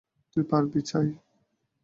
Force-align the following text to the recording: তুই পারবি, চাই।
তুই 0.31 0.43
পারবি, 0.43 0.79
চাই। 0.81 1.07